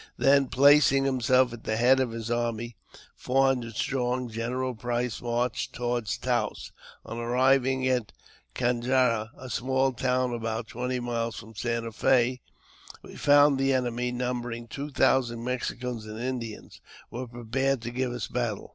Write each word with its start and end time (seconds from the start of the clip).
Then, 0.17 0.47
placing 0.47 1.05
himself 1.05 1.53
at 1.53 1.63
the 1.63 1.75
head 1.77 1.99
of 1.99 2.11
hi 2.11 2.33
army, 2.33 2.75
four 3.15 3.45
hundred 3.45 3.75
strong, 3.75 4.31
General 4.31 4.73
Price 4.73 5.21
marched 5.21 5.75
towa 5.75 6.01
Taos. 6.19 6.71
On 7.05 7.19
arriving 7.19 7.87
at 7.87 8.11
Canjarra, 8.55 9.29
a 9.37 9.47
small 9.47 9.93
town 9.93 10.33
about 10.33 10.69
twent; 10.69 10.99
miles 11.03 11.35
from 11.35 11.53
Santa 11.53 11.91
Fe, 11.91 12.41
we 13.03 13.15
found 13.15 13.59
the 13.59 13.73
enemy, 13.73 14.11
numbering 14.11 14.67
tw^ 14.67 14.91
thousand 14.91 15.43
Mexicans 15.43 16.07
and 16.07 16.19
Indians, 16.19 16.81
were 17.11 17.27
prepared 17.27 17.83
to 17.83 17.91
give 17.91 18.11
iv 18.11 18.27
battle. 18.31 18.69